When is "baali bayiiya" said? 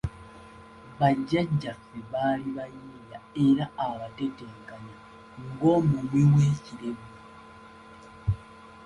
2.11-3.19